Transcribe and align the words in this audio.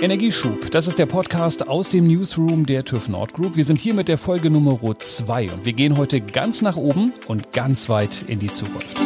Energieschub, 0.00 0.70
das 0.70 0.86
ist 0.86 0.98
der 0.98 1.06
Podcast 1.06 1.68
aus 1.68 1.90
dem 1.90 2.06
Newsroom 2.06 2.64
der 2.64 2.84
TÜV 2.84 3.08
Nord 3.08 3.34
Group. 3.34 3.56
Wir 3.56 3.64
sind 3.64 3.78
hier 3.78 3.92
mit 3.92 4.08
der 4.08 4.16
Folge 4.16 4.50
Nummer 4.50 4.78
2 4.98 5.50
und 5.50 5.64
wir 5.64 5.72
gehen 5.74 5.96
heute 5.96 6.20
ganz 6.20 6.62
nach 6.62 6.76
oben 6.76 7.12
und 7.26 7.52
ganz 7.52 7.88
weit 7.88 8.24
in 8.26 8.38
die 8.38 8.50
Zukunft. 8.50 8.96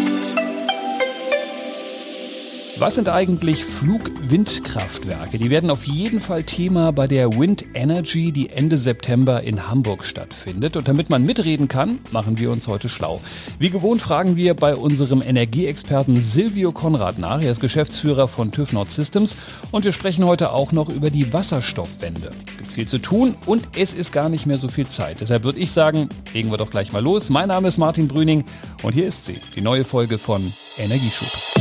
Was 2.79 2.97
sind 2.97 3.09
eigentlich 3.09 3.65
Flugwindkraftwerke? 3.65 5.39
Die 5.39 5.49
werden 5.49 5.71
auf 5.71 5.85
jeden 5.85 6.19
Fall 6.19 6.43
Thema 6.43 6.91
bei 6.91 7.07
der 7.07 7.31
Wind 7.39 7.65
Energy, 7.73 8.33
die 8.33 8.51
Ende 8.51 8.77
September 8.77 9.43
in 9.43 9.69
Hamburg 9.69 10.05
stattfindet. 10.05 10.77
Und 10.77 10.89
damit 10.89 11.09
man 11.09 11.25
mitreden 11.25 11.69
kann, 11.69 12.01
machen 12.11 12.37
wir 12.37 12.51
uns 12.51 12.67
heute 12.67 12.89
schlau. 12.89 13.21
Wie 13.61 13.71
gewohnt 13.71 14.03
fragen 14.03 14.35
wir 14.35 14.55
bei 14.55 14.75
unserem 14.75 15.23
Energieexperten 15.23 16.21
Silvio 16.21 16.73
Konrad 16.73 17.19
nach. 17.19 17.41
Er 17.41 17.53
ist 17.53 17.61
Geschäftsführer 17.61 18.27
von 18.27 18.51
TÜV 18.51 18.73
Nord 18.73 18.91
Systems. 18.91 19.37
Und 19.71 19.85
wir 19.85 19.93
sprechen 19.93 20.25
heute 20.25 20.51
auch 20.51 20.73
noch 20.73 20.89
über 20.89 21.11
die 21.11 21.33
Wasserstoffwende. 21.33 22.33
Es 22.49 22.57
gibt 22.57 22.73
viel 22.73 22.89
zu 22.89 22.99
tun 22.99 23.37
und 23.47 23.69
es 23.79 23.93
ist 23.93 24.11
gar 24.11 24.29
nicht 24.29 24.47
mehr 24.47 24.59
so 24.59 24.67
viel 24.67 24.89
Zeit. 24.89 25.21
Deshalb 25.21 25.45
würde 25.45 25.61
ich 25.61 25.71
sagen, 25.71 26.09
legen 26.33 26.51
wir 26.51 26.59
doch 26.59 26.71
gleich 26.71 26.93
mal 26.93 27.03
los. 27.03 27.31
Mein 27.31 27.49
Name 27.49 27.69
ist 27.69 27.79
Martin 27.79 28.09
Brüning 28.09 28.43
und 28.83 28.95
hier 28.95 29.07
ist 29.07 29.27
sie, 29.27 29.37
die 29.55 29.61
neue 29.61 29.85
Folge 29.85 30.19
von 30.19 30.43
Energieschub. 30.77 31.54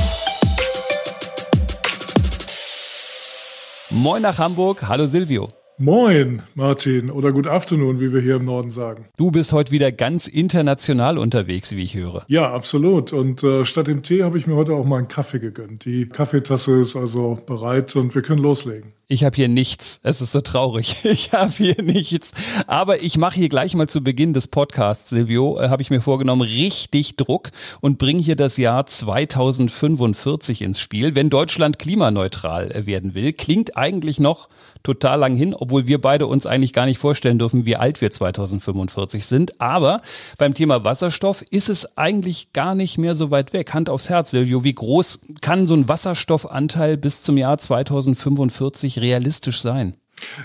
Moin 3.93 4.23
nach 4.23 4.39
Hamburg. 4.39 4.81
Hallo 4.87 5.05
Silvio. 5.05 5.49
Moin, 5.79 6.43
Martin, 6.53 7.09
oder 7.09 7.31
Good 7.31 7.47
Afternoon, 7.47 7.99
wie 7.99 8.13
wir 8.13 8.21
hier 8.21 8.35
im 8.35 8.45
Norden 8.45 8.69
sagen. 8.69 9.05
Du 9.17 9.31
bist 9.31 9.53
heute 9.53 9.71
wieder 9.71 9.91
ganz 9.91 10.27
international 10.27 11.17
unterwegs, 11.17 11.75
wie 11.75 11.81
ich 11.81 11.95
höre. 11.95 12.25
Ja, 12.27 12.53
absolut. 12.53 13.11
Und 13.11 13.43
äh, 13.43 13.65
statt 13.65 13.87
dem 13.87 14.03
Tee 14.03 14.21
habe 14.21 14.37
ich 14.37 14.45
mir 14.45 14.55
heute 14.55 14.73
auch 14.73 14.85
mal 14.85 14.99
einen 14.99 15.07
Kaffee 15.07 15.39
gegönnt. 15.39 15.85
Die 15.85 16.07
Kaffeetasse 16.07 16.79
ist 16.79 16.95
also 16.95 17.39
bereit 17.47 17.95
und 17.95 18.13
wir 18.13 18.21
können 18.21 18.41
loslegen. 18.41 18.93
Ich 19.07 19.23
habe 19.23 19.35
hier 19.35 19.47
nichts. 19.47 19.99
Es 20.03 20.21
ist 20.21 20.31
so 20.31 20.41
traurig. 20.41 20.97
Ich 21.13 21.33
habe 21.33 21.51
hier 21.51 21.81
nichts. 21.81 22.31
Aber 22.67 23.01
ich 23.03 23.17
mache 23.17 23.35
hier 23.35 23.49
gleich 23.49 23.75
mal 23.75 23.87
zu 23.87 24.03
Beginn 24.03 24.33
des 24.33 24.47
Podcasts, 24.47 25.09
Silvio, 25.09 25.59
äh, 25.59 25.69
habe 25.69 25.81
ich 25.81 25.89
mir 25.89 26.01
vorgenommen, 26.01 26.41
richtig 26.41 27.17
Druck 27.17 27.49
und 27.81 27.97
bringe 27.97 28.21
hier 28.21 28.35
das 28.35 28.57
Jahr 28.57 28.85
2045 28.85 30.61
ins 30.61 30.79
Spiel. 30.79 31.15
Wenn 31.15 31.29
Deutschland 31.29 31.79
klimaneutral 31.79 32.71
äh, 32.71 32.85
werden 32.85 33.15
will, 33.15 33.33
klingt 33.33 33.75
eigentlich 33.75 34.19
noch 34.19 34.49
total 34.83 35.19
lang 35.19 35.35
hin, 35.35 35.53
obwohl 35.53 35.87
wir 35.87 35.99
beide 35.99 36.27
uns 36.27 36.45
eigentlich 36.45 36.73
gar 36.73 36.85
nicht 36.85 36.99
vorstellen 36.99 37.39
dürfen, 37.39 37.65
wie 37.65 37.75
alt 37.75 38.01
wir 38.01 38.11
2045 38.11 39.25
sind. 39.25 39.59
Aber 39.59 40.01
beim 40.37 40.53
Thema 40.53 40.83
Wasserstoff 40.83 41.41
ist 41.49 41.69
es 41.69 41.97
eigentlich 41.97 42.53
gar 42.53 42.75
nicht 42.75 42.97
mehr 42.97 43.15
so 43.15 43.31
weit 43.31 43.53
weg. 43.53 43.73
Hand 43.73 43.89
aufs 43.89 44.09
Herz, 44.09 44.31
Silvio. 44.31 44.63
Wie 44.63 44.75
groß 44.75 45.21
kann 45.41 45.65
so 45.65 45.75
ein 45.75 45.87
Wasserstoffanteil 45.87 46.97
bis 46.97 47.23
zum 47.23 47.37
Jahr 47.37 47.57
2045 47.57 48.99
realistisch 48.99 49.61
sein? 49.61 49.95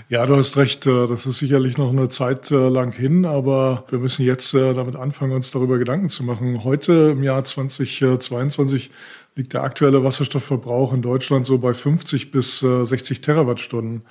Ja, 0.09 0.25
du 0.25 0.35
hast 0.35 0.57
recht. 0.57 0.85
Äh, 0.87 1.07
das 1.07 1.25
ist 1.25 1.39
sicherlich 1.39 1.77
noch 1.77 1.89
eine 1.91 2.09
Zeit 2.09 2.51
äh, 2.51 2.69
lang 2.69 2.91
hin, 2.91 3.25
aber 3.25 3.85
wir 3.89 3.99
müssen 3.99 4.25
jetzt 4.25 4.53
äh, 4.53 4.73
damit 4.73 4.95
anfangen, 4.95 5.33
uns 5.33 5.51
darüber 5.51 5.77
Gedanken 5.77 6.09
zu 6.09 6.23
machen. 6.23 6.63
Heute 6.63 7.11
im 7.11 7.23
Jahr 7.23 7.43
2022 7.43 8.91
liegt 9.39 9.53
der 9.53 9.63
aktuelle 9.63 10.03
Wasserstoffverbrauch 10.03 10.91
in 10.91 11.01
Deutschland 11.01 11.45
so 11.45 11.59
bei 11.59 11.73
50 11.73 12.29
bis 12.29 12.59
60 12.59 13.21
Terawattstunden. 13.21 14.01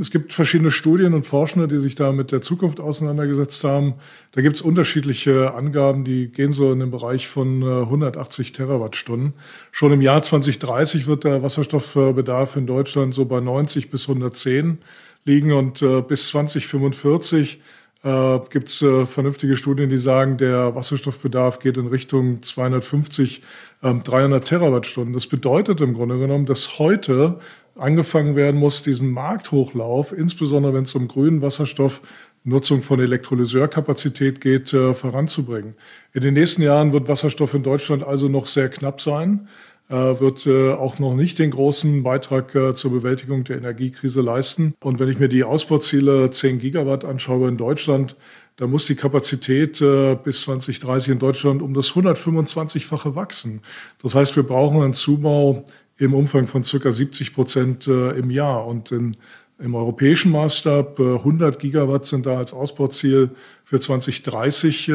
Es 0.00 0.10
gibt 0.10 0.32
verschiedene 0.32 0.72
Studien 0.72 1.14
und 1.14 1.24
Forschende, 1.24 1.68
die 1.68 1.78
sich 1.78 1.94
da 1.94 2.10
mit 2.10 2.32
der 2.32 2.42
Zukunft 2.42 2.80
auseinandergesetzt 2.80 3.62
haben. 3.62 3.94
Da 4.32 4.40
gibt 4.42 4.56
es 4.56 4.62
unterschiedliche 4.62 5.54
Angaben, 5.54 6.04
die 6.04 6.26
gehen 6.26 6.52
so 6.52 6.72
in 6.72 6.80
den 6.80 6.90
Bereich 6.90 7.28
von 7.28 7.62
180 7.62 8.50
Terawattstunden. 8.50 9.34
Schon 9.70 9.92
im 9.92 10.02
Jahr 10.02 10.22
2030 10.22 11.06
wird 11.06 11.22
der 11.22 11.44
Wasserstoffbedarf 11.44 12.56
in 12.56 12.66
Deutschland 12.66 13.14
so 13.14 13.26
bei 13.26 13.38
90 13.38 13.90
bis 13.90 14.08
110 14.08 14.78
liegen 15.24 15.52
und 15.52 15.82
äh, 15.82 16.02
bis 16.02 16.28
2045 16.30 17.60
äh, 18.04 18.38
gibt 18.50 18.68
es 18.68 18.82
äh, 18.82 19.06
vernünftige 19.06 19.56
Studien, 19.56 19.88
die 19.88 19.98
sagen, 19.98 20.36
der 20.36 20.74
Wasserstoffbedarf 20.74 21.58
geht 21.58 21.76
in 21.78 21.86
Richtung 21.86 22.42
250, 22.42 23.42
äh, 23.82 23.94
300 23.94 24.46
Terawattstunden. 24.46 25.14
Das 25.14 25.26
bedeutet 25.26 25.80
im 25.80 25.94
Grunde 25.94 26.18
genommen, 26.18 26.46
dass 26.46 26.78
heute 26.78 27.38
angefangen 27.76 28.36
werden 28.36 28.60
muss, 28.60 28.82
diesen 28.82 29.10
Markthochlauf, 29.10 30.12
insbesondere 30.12 30.74
wenn 30.74 30.84
es 30.84 30.94
um 30.94 31.08
grünen 31.08 31.42
Wasserstoff, 31.42 32.02
Nutzung 32.46 32.82
von 32.82 33.00
Elektrolyseurkapazität 33.00 34.42
geht, 34.42 34.74
äh, 34.74 34.92
voranzubringen. 34.92 35.74
In 36.12 36.20
den 36.20 36.34
nächsten 36.34 36.60
Jahren 36.60 36.92
wird 36.92 37.08
Wasserstoff 37.08 37.54
in 37.54 37.62
Deutschland 37.62 38.04
also 38.04 38.28
noch 38.28 38.46
sehr 38.46 38.68
knapp 38.68 39.00
sein. 39.00 39.48
Äh, 39.90 40.18
wird 40.18 40.46
äh, 40.46 40.72
auch 40.72 40.98
noch 40.98 41.14
nicht 41.14 41.38
den 41.38 41.50
großen 41.50 42.02
Beitrag 42.02 42.54
äh, 42.54 42.74
zur 42.74 42.90
Bewältigung 42.90 43.44
der 43.44 43.58
Energiekrise 43.58 44.22
leisten. 44.22 44.72
Und 44.82 44.98
wenn 44.98 45.10
ich 45.10 45.18
mir 45.18 45.28
die 45.28 45.44
Ausbauziele 45.44 46.30
10 46.30 46.58
Gigawatt 46.58 47.04
anschaue 47.04 47.48
in 47.48 47.58
Deutschland, 47.58 48.16
da 48.56 48.66
muss 48.66 48.86
die 48.86 48.94
Kapazität 48.94 49.80
bis 50.22 50.42
2030 50.42 51.14
in 51.14 51.18
Deutschland 51.18 51.60
um 51.60 51.74
das 51.74 51.90
125-fache 51.90 53.16
wachsen. 53.16 53.62
Das 54.00 54.14
heißt, 54.14 54.36
wir 54.36 54.44
brauchen 54.44 54.80
einen 54.80 54.94
Zubau 54.94 55.64
im 55.96 56.14
Umfang 56.14 56.46
von 56.46 56.62
circa 56.62 56.92
70 56.92 57.34
Prozent 57.34 57.88
im 57.88 58.30
Jahr. 58.30 58.64
Und 58.68 58.92
in, 58.92 59.16
im 59.58 59.74
europäischen 59.74 60.30
Maßstab 60.30 61.00
100 61.00 61.58
Gigawatt 61.58 62.06
sind 62.06 62.26
da 62.26 62.38
als 62.38 62.52
Ausbauziel 62.52 63.30
für 63.64 63.80
2030 63.80 64.92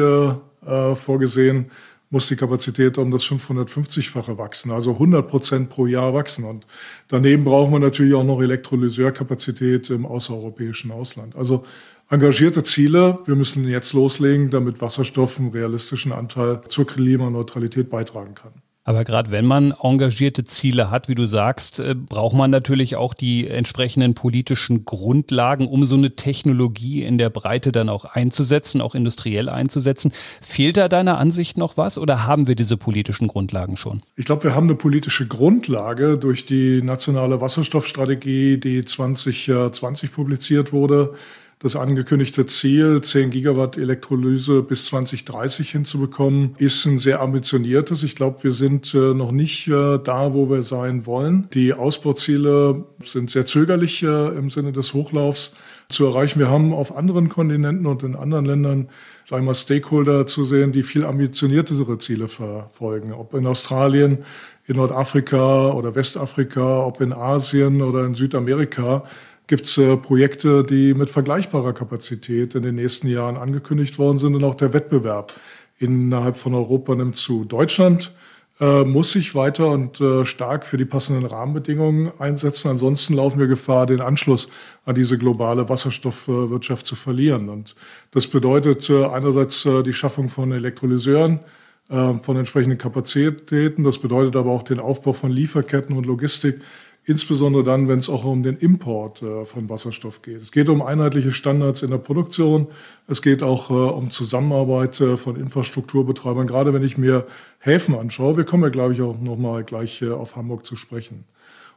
vorgesehen 0.94 1.70
muss 2.10 2.26
die 2.26 2.36
Kapazität 2.36 2.98
um 2.98 3.10
das 3.12 3.24
550-fache 3.24 4.36
wachsen, 4.36 4.72
also 4.72 4.92
100 4.92 5.28
Prozent 5.28 5.70
pro 5.70 5.86
Jahr 5.86 6.12
wachsen. 6.12 6.44
Und 6.44 6.66
daneben 7.08 7.44
brauchen 7.44 7.72
wir 7.72 7.78
natürlich 7.78 8.14
auch 8.14 8.24
noch 8.24 8.42
Elektrolyseurkapazität 8.42 9.90
im 9.90 10.04
außereuropäischen 10.04 10.90
Ausland. 10.90 11.36
Also 11.36 11.64
engagierte 12.10 12.64
Ziele. 12.64 13.20
Wir 13.24 13.36
müssen 13.36 13.66
jetzt 13.68 13.92
loslegen, 13.92 14.50
damit 14.50 14.80
Wasserstoff 14.80 15.38
einen 15.38 15.50
realistischen 15.50 16.10
Anteil 16.10 16.62
zur 16.68 16.86
Klimaneutralität 16.86 17.88
beitragen 17.88 18.34
kann. 18.34 18.52
Aber 18.82 19.04
gerade 19.04 19.30
wenn 19.30 19.44
man 19.44 19.74
engagierte 19.82 20.44
Ziele 20.44 20.90
hat, 20.90 21.08
wie 21.08 21.14
du 21.14 21.26
sagst, 21.26 21.80
äh, 21.80 21.94
braucht 21.94 22.34
man 22.34 22.50
natürlich 22.50 22.96
auch 22.96 23.12
die 23.12 23.46
entsprechenden 23.46 24.14
politischen 24.14 24.86
Grundlagen, 24.86 25.68
um 25.68 25.84
so 25.84 25.96
eine 25.96 26.16
Technologie 26.16 27.02
in 27.02 27.18
der 27.18 27.28
Breite 27.28 27.72
dann 27.72 27.90
auch 27.90 28.06
einzusetzen, 28.06 28.80
auch 28.80 28.94
industriell 28.94 29.50
einzusetzen. 29.50 30.12
Fehlt 30.40 30.78
da 30.78 30.88
deiner 30.88 31.18
Ansicht 31.18 31.58
noch 31.58 31.76
was 31.76 31.98
oder 31.98 32.26
haben 32.26 32.46
wir 32.46 32.54
diese 32.54 32.78
politischen 32.78 33.28
Grundlagen 33.28 33.76
schon? 33.76 34.00
Ich 34.16 34.24
glaube, 34.24 34.44
wir 34.44 34.54
haben 34.54 34.66
eine 34.66 34.76
politische 34.76 35.28
Grundlage 35.28 36.16
durch 36.16 36.46
die 36.46 36.80
nationale 36.82 37.40
Wasserstoffstrategie, 37.40 38.58
die 38.58 38.84
2020 38.84 40.10
publiziert 40.10 40.72
wurde 40.72 41.14
das 41.62 41.76
angekündigte 41.76 42.46
Ziel, 42.46 43.02
10 43.02 43.30
Gigawatt 43.30 43.76
Elektrolyse 43.76 44.62
bis 44.62 44.86
2030 44.86 45.70
hinzubekommen, 45.70 46.54
ist 46.56 46.86
ein 46.86 46.96
sehr 46.96 47.20
ambitioniertes. 47.20 48.02
Ich 48.02 48.16
glaube, 48.16 48.42
wir 48.42 48.52
sind 48.52 48.94
äh, 48.94 49.12
noch 49.12 49.30
nicht 49.30 49.68
äh, 49.68 49.98
da, 49.98 50.32
wo 50.32 50.48
wir 50.48 50.62
sein 50.62 51.04
wollen. 51.04 51.48
Die 51.52 51.74
Ausbauziele 51.74 52.86
sind 53.04 53.30
sehr 53.30 53.44
zögerlich 53.44 54.02
äh, 54.02 54.28
im 54.28 54.48
Sinne 54.48 54.72
des 54.72 54.94
Hochlaufs 54.94 55.54
zu 55.90 56.06
erreichen. 56.06 56.38
Wir 56.38 56.48
haben 56.48 56.72
auf 56.72 56.96
anderen 56.96 57.28
Kontinenten 57.28 57.86
und 57.86 58.02
in 58.04 58.16
anderen 58.16 58.46
Ländern, 58.46 58.88
sagen 59.28 59.42
wir 59.42 59.48
mal, 59.48 59.54
Stakeholder 59.54 60.26
zu 60.26 60.46
sehen, 60.46 60.72
die 60.72 60.82
viel 60.82 61.04
ambitioniertere 61.04 61.98
Ziele 61.98 62.28
verfolgen. 62.28 63.12
Ob 63.12 63.34
in 63.34 63.46
Australien, 63.46 64.24
in 64.66 64.76
Nordafrika 64.76 65.72
oder 65.72 65.94
Westafrika, 65.94 66.86
ob 66.86 67.02
in 67.02 67.12
Asien 67.12 67.82
oder 67.82 68.06
in 68.06 68.14
Südamerika 68.14 69.04
gibt 69.50 69.66
es 69.66 69.76
äh, 69.78 69.96
Projekte, 69.96 70.62
die 70.62 70.94
mit 70.94 71.10
vergleichbarer 71.10 71.72
Kapazität 71.72 72.54
in 72.54 72.62
den 72.62 72.76
nächsten 72.76 73.08
Jahren 73.08 73.36
angekündigt 73.36 73.98
worden 73.98 74.16
sind 74.16 74.36
und 74.36 74.44
auch 74.44 74.54
der 74.54 74.72
Wettbewerb 74.72 75.32
innerhalb 75.76 76.36
von 76.36 76.54
Europa 76.54 76.94
nimmt 76.94 77.16
zu. 77.16 77.44
Deutschland 77.44 78.14
äh, 78.60 78.84
muss 78.84 79.10
sich 79.10 79.34
weiter 79.34 79.72
und 79.72 80.00
äh, 80.00 80.24
stark 80.24 80.66
für 80.66 80.76
die 80.76 80.84
passenden 80.84 81.26
Rahmenbedingungen 81.26 82.12
einsetzen. 82.20 82.68
Ansonsten 82.68 83.14
laufen 83.14 83.40
wir 83.40 83.48
Gefahr, 83.48 83.86
den 83.86 84.00
Anschluss 84.00 84.48
an 84.84 84.94
diese 84.94 85.18
globale 85.18 85.68
Wasserstoffwirtschaft 85.68 86.86
zu 86.86 86.94
verlieren. 86.94 87.48
Und 87.48 87.74
das 88.12 88.28
bedeutet 88.28 88.88
äh, 88.88 89.04
einerseits 89.04 89.66
äh, 89.66 89.82
die 89.82 89.94
Schaffung 89.94 90.28
von 90.28 90.52
Elektrolyseuren, 90.52 91.40
äh, 91.88 92.14
von 92.22 92.36
entsprechenden 92.36 92.78
Kapazitäten. 92.78 93.82
Das 93.82 93.98
bedeutet 93.98 94.36
aber 94.36 94.52
auch 94.52 94.62
den 94.62 94.78
Aufbau 94.78 95.12
von 95.12 95.32
Lieferketten 95.32 95.96
und 95.96 96.06
Logistik 96.06 96.60
insbesondere 97.04 97.64
dann, 97.64 97.88
wenn 97.88 97.98
es 97.98 98.08
auch 98.08 98.24
um 98.24 98.42
den 98.42 98.58
Import 98.58 99.22
äh, 99.22 99.44
von 99.44 99.68
Wasserstoff 99.68 100.22
geht. 100.22 100.42
Es 100.42 100.52
geht 100.52 100.68
um 100.68 100.82
einheitliche 100.82 101.32
Standards 101.32 101.82
in 101.82 101.90
der 101.90 101.98
Produktion. 101.98 102.68
Es 103.08 103.22
geht 103.22 103.42
auch 103.42 103.70
äh, 103.70 103.72
um 103.72 104.10
Zusammenarbeit 104.10 105.00
äh, 105.00 105.16
von 105.16 105.36
Infrastrukturbetreibern. 105.36 106.46
Gerade 106.46 106.74
wenn 106.74 106.82
ich 106.82 106.98
mir 106.98 107.26
Häfen 107.58 107.94
anschaue, 107.94 108.36
wir 108.36 108.44
kommen 108.44 108.64
ja, 108.64 108.68
glaube 108.68 108.92
ich, 108.92 109.00
auch 109.00 109.18
nochmal 109.18 109.64
gleich 109.64 110.04
auf 110.04 110.36
Hamburg 110.36 110.66
zu 110.66 110.76
sprechen. 110.76 111.24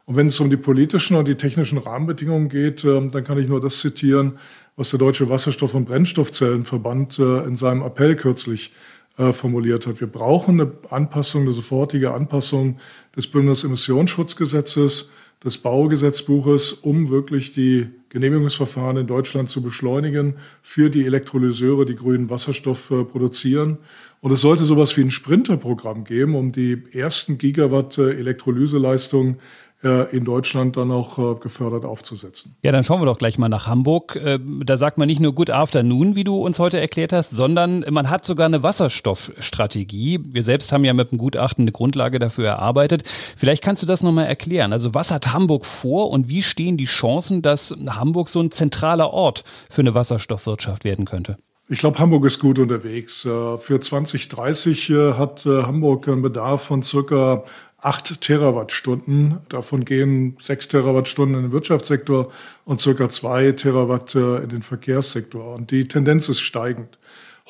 Und 0.06 0.16
wenn 0.16 0.26
es 0.26 0.38
um 0.38 0.50
die 0.50 0.58
politischen 0.58 1.16
und 1.16 1.26
die 1.26 1.36
technischen 1.36 1.78
Rahmenbedingungen 1.78 2.50
geht, 2.50 2.84
äh, 2.84 3.06
dann 3.06 3.24
kann 3.24 3.38
ich 3.38 3.48
nur 3.48 3.60
das 3.60 3.80
zitieren, 3.80 4.38
was 4.76 4.90
der 4.90 4.98
Deutsche 4.98 5.30
Wasserstoff- 5.30 5.74
und 5.74 5.86
Brennstoffzellenverband 5.86 7.20
in 7.20 7.54
seinem 7.54 7.82
Appell 7.82 8.16
kürzlich 8.16 8.72
äh, 9.16 9.32
formuliert 9.32 9.86
hat. 9.86 10.00
Wir 10.00 10.08
brauchen 10.08 10.60
eine 10.60 10.72
Anpassung, 10.90 11.42
eine 11.42 11.52
sofortige 11.52 12.12
Anpassung 12.12 12.78
des 13.16 13.26
Bundesemissionsschutzgesetzes. 13.26 15.10
des 15.44 15.58
Baugesetzbuches, 15.58 16.72
um 16.72 17.10
wirklich 17.10 17.52
die 17.52 17.88
Genehmigungsverfahren 18.08 18.96
in 18.96 19.06
Deutschland 19.06 19.50
zu 19.50 19.60
beschleunigen 19.60 20.36
für 20.62 20.88
die 20.88 21.04
Elektrolyseure, 21.04 21.84
die 21.84 21.96
grünen 21.96 22.30
Wasserstoff 22.30 22.90
äh, 22.90 23.04
produzieren. 23.04 23.76
Und 24.22 24.32
es 24.32 24.40
sollte 24.40 24.64
sowas 24.64 24.96
wie 24.96 25.02
ein 25.02 25.10
Sprinterprogramm 25.10 26.04
geben, 26.04 26.34
um 26.34 26.50
die 26.50 26.82
ersten 26.92 27.36
Gigawatt 27.36 27.98
äh, 27.98 28.12
Elektrolyseleistung 28.12 29.34
äh, 29.34 29.38
in 29.84 30.24
Deutschland 30.24 30.76
dann 30.76 30.90
auch 30.90 31.18
äh, 31.18 31.38
gefördert 31.40 31.84
aufzusetzen. 31.84 32.56
Ja, 32.62 32.72
dann 32.72 32.84
schauen 32.84 33.00
wir 33.00 33.06
doch 33.06 33.18
gleich 33.18 33.38
mal 33.38 33.48
nach 33.48 33.66
Hamburg. 33.66 34.16
Äh, 34.16 34.38
da 34.64 34.76
sagt 34.76 34.98
man 34.98 35.06
nicht 35.06 35.20
nur 35.20 35.34
Good 35.34 35.50
Afternoon, 35.50 36.16
wie 36.16 36.24
du 36.24 36.38
uns 36.38 36.58
heute 36.58 36.80
erklärt 36.80 37.12
hast, 37.12 37.30
sondern 37.30 37.84
man 37.90 38.08
hat 38.08 38.24
sogar 38.24 38.46
eine 38.46 38.62
Wasserstoffstrategie. 38.62 40.20
Wir 40.24 40.42
selbst 40.42 40.72
haben 40.72 40.84
ja 40.84 40.94
mit 40.94 41.10
dem 41.10 41.18
Gutachten 41.18 41.64
eine 41.64 41.72
Grundlage 41.72 42.18
dafür 42.18 42.48
erarbeitet. 42.48 43.02
Vielleicht 43.36 43.62
kannst 43.62 43.82
du 43.82 43.86
das 43.86 44.02
nochmal 44.02 44.26
erklären. 44.26 44.72
Also 44.72 44.94
was 44.94 45.10
hat 45.10 45.32
Hamburg 45.32 45.66
vor 45.66 46.10
und 46.10 46.28
wie 46.28 46.42
stehen 46.42 46.76
die 46.76 46.86
Chancen, 46.86 47.42
dass 47.42 47.76
Hamburg 47.86 48.28
so 48.28 48.40
ein 48.40 48.50
zentraler 48.50 49.12
Ort 49.12 49.44
für 49.68 49.82
eine 49.82 49.94
Wasserstoffwirtschaft 49.94 50.84
werden 50.84 51.04
könnte? 51.04 51.36
Ich 51.68 51.78
glaube, 51.78 51.98
Hamburg 51.98 52.26
ist 52.26 52.40
gut 52.40 52.58
unterwegs. 52.58 53.22
Für 53.22 53.80
2030 53.80 54.90
hat 55.16 55.46
Hamburg 55.46 56.08
einen 56.08 56.20
Bedarf 56.20 56.64
von 56.64 56.82
circa 56.82 57.44
8 57.84 58.22
Terawattstunden. 58.22 59.40
Davon 59.50 59.84
gehen 59.84 60.36
6 60.40 60.68
Terawattstunden 60.68 61.36
in 61.36 61.42
den 61.42 61.52
Wirtschaftssektor 61.52 62.32
und 62.64 62.80
circa 62.80 63.10
2 63.10 63.52
Terawatt 63.52 64.14
äh, 64.14 64.38
in 64.38 64.48
den 64.48 64.62
Verkehrssektor. 64.62 65.54
Und 65.54 65.70
die 65.70 65.86
Tendenz 65.86 66.30
ist 66.30 66.40
steigend. 66.40 66.98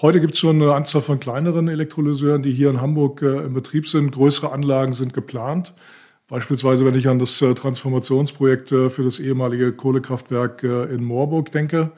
Heute 0.03 0.21
gibt 0.21 0.35
es 0.35 0.41
schon 0.41 0.61
eine 0.61 0.75
Anzahl 0.75 1.03
von 1.03 1.21
kleineren 1.21 1.69
Elektrolyseuren, 1.69 2.43
die 2.43 2.53
hier 2.53 2.69
in 2.69 2.81
Hamburg 2.81 3.23
äh, 3.23 3.45
im 3.45 3.55
Betrieb 3.55 3.89
sind. 3.89 4.11
Größere 4.11 4.51
Anlagen 4.51 4.93
sind 4.93 5.13
geplant. 5.13 5.73
Beispielsweise, 6.27 6.85
wenn 6.85 6.97
ich 6.97 7.07
an 7.07 7.21
das 7.21 7.41
äh, 7.41 7.55
Transformationsprojekt 7.55 8.71
für 8.71 9.05
das 9.05 9.21
ehemalige 9.21 9.73
Kohlekraftwerk 9.73 10.65
in 10.65 11.05
Moorburg 11.05 11.53
denke. 11.53 11.93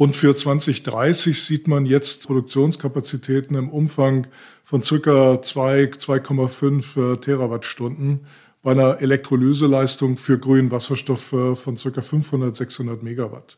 Und 0.00 0.16
für 0.16 0.34
2030 0.34 1.42
sieht 1.42 1.68
man 1.68 1.84
jetzt 1.84 2.26
Produktionskapazitäten 2.26 3.54
im 3.54 3.68
Umfang 3.68 4.28
von 4.64 4.82
circa 4.82 5.42
2, 5.42 5.90
2,5 5.90 6.96
äh, 6.96 7.16
Terawattstunden 7.18 8.20
bei 8.62 8.72
einer 8.72 9.00
Elektrolyseleistung 9.00 10.18
für 10.18 10.38
grünen 10.38 10.70
Wasserstoff 10.70 11.32
äh, 11.32 11.54
von 11.54 11.78
circa 11.78 12.02
500, 12.02 12.54
600 12.54 13.02
Megawatt. 13.02 13.56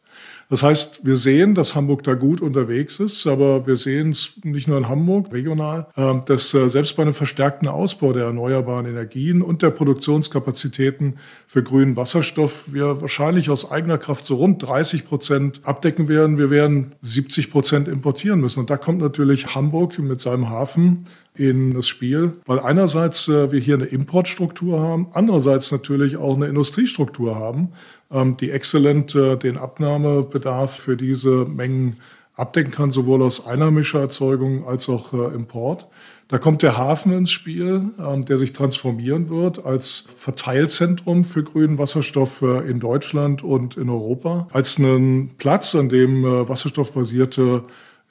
Das 0.48 0.62
heißt, 0.62 1.04
wir 1.04 1.16
sehen, 1.16 1.54
dass 1.56 1.74
Hamburg 1.74 2.04
da 2.04 2.14
gut 2.14 2.40
unterwegs 2.40 3.00
ist, 3.00 3.26
aber 3.26 3.66
wir 3.66 3.74
sehen 3.74 4.10
es 4.10 4.38
nicht 4.44 4.68
nur 4.68 4.78
in 4.78 4.88
Hamburg, 4.88 5.32
regional, 5.32 5.88
ähm, 5.96 6.20
dass 6.26 6.54
äh, 6.54 6.68
selbst 6.68 6.96
bei 6.96 7.02
einem 7.02 7.14
verstärkten 7.14 7.66
Ausbau 7.66 8.12
der 8.12 8.26
erneuerbaren 8.26 8.86
Energien 8.86 9.42
und 9.42 9.62
der 9.62 9.70
Produktionskapazitäten 9.70 11.18
für 11.48 11.64
grünen 11.64 11.96
Wasserstoff 11.96 12.72
wir 12.72 13.00
wahrscheinlich 13.00 13.50
aus 13.50 13.72
eigener 13.72 13.98
Kraft 13.98 14.24
so 14.24 14.36
rund 14.36 14.62
30 14.62 15.04
Prozent 15.04 15.60
abdecken 15.64 16.06
werden. 16.06 16.38
Wir 16.38 16.50
werden 16.50 16.92
70 17.02 17.50
Prozent 17.50 17.88
importieren 17.88 18.40
müssen. 18.40 18.60
Und 18.60 18.70
da 18.70 18.76
kommt 18.76 19.00
natürlich 19.00 19.56
Hamburg 19.56 19.98
mit 19.98 20.20
seinem 20.20 20.48
Hafen 20.48 21.06
in 21.36 21.72
das 21.72 21.86
Spiel, 21.88 22.34
weil 22.46 22.60
einerseits 22.60 23.28
äh, 23.28 23.50
wir 23.50 23.60
hier 23.60 23.76
eine 23.76 23.86
Importstruktur 23.86 24.80
haben, 24.80 25.08
andererseits 25.12 25.72
natürlich 25.72 26.16
auch 26.16 26.36
eine 26.36 26.46
Industriestruktur 26.46 27.36
haben, 27.36 27.72
ähm, 28.10 28.36
die 28.36 28.50
exzellent 28.50 29.14
äh, 29.14 29.36
den 29.36 29.56
Abnahmebedarf 29.56 30.76
für 30.76 30.96
diese 30.96 31.46
Mengen 31.46 31.96
abdecken 32.34 32.72
kann, 32.72 32.92
sowohl 32.92 33.22
aus 33.22 33.46
einheimischer 33.46 34.00
Erzeugung 34.00 34.66
als 34.66 34.88
auch 34.88 35.12
äh, 35.12 35.34
Import. 35.34 35.86
Da 36.28 36.38
kommt 36.38 36.62
der 36.62 36.76
Hafen 36.76 37.12
ins 37.12 37.30
Spiel, 37.30 37.90
ähm, 37.98 38.24
der 38.24 38.36
sich 38.38 38.52
transformieren 38.52 39.28
wird 39.30 39.64
als 39.64 40.04
Verteilzentrum 40.14 41.24
für 41.24 41.42
grünen 41.42 41.78
Wasserstoff 41.78 42.42
äh, 42.42 42.68
in 42.70 42.78
Deutschland 42.78 43.42
und 43.42 43.76
in 43.76 43.88
Europa, 43.88 44.48
als 44.52 44.78
einen 44.78 45.30
Platz, 45.38 45.74
an 45.74 45.88
dem 45.88 46.24
wasserstoffbasierte 46.24 47.64